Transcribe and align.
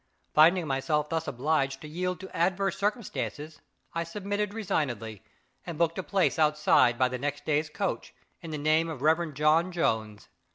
Finding 0.33 0.65
myself 0.65 1.09
thus 1.09 1.27
obliged 1.27 1.79
to 1.81 1.87
yield 1.87 2.19
to 2.21 2.35
adverse 2.35 2.75
circumstances, 2.75 3.61
I 3.93 4.03
submitted 4.03 4.51
resignedly, 4.51 5.21
and 5.63 5.77
booked 5.77 5.99
a 5.99 6.01
place 6.01 6.39
outside 6.39 6.97
by 6.97 7.07
the 7.07 7.19
next 7.19 7.45
day's 7.45 7.69
coach, 7.69 8.11
in 8.41 8.49
the 8.49 8.57
name 8.57 8.89
of 8.89 8.97
the 8.97 9.05
Reverend 9.05 9.35
John 9.35 9.71
Jones. 9.71 10.27